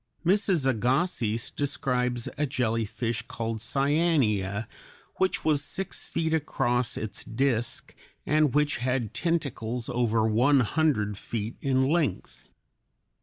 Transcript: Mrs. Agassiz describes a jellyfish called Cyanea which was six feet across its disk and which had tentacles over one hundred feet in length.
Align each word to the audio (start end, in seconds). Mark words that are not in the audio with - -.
Mrs. 0.25 0.65
Agassiz 0.65 1.51
describes 1.51 2.27
a 2.35 2.47
jellyfish 2.47 3.21
called 3.27 3.59
Cyanea 3.61 4.67
which 5.17 5.45
was 5.45 5.63
six 5.63 6.07
feet 6.07 6.33
across 6.33 6.97
its 6.97 7.23
disk 7.23 7.93
and 8.25 8.55
which 8.55 8.77
had 8.77 9.13
tentacles 9.13 9.89
over 9.89 10.25
one 10.25 10.61
hundred 10.61 11.19
feet 11.19 11.55
in 11.61 11.83
length. 11.87 12.45